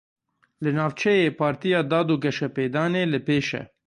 Li 0.63 0.71
navçeyê 0.77 1.29
Partiya 1.41 1.81
Dad 1.91 2.07
û 2.13 2.17
Geşepêdanê 2.25 3.03
li 3.11 3.19
pêş 3.27 3.47
e. 3.61 3.63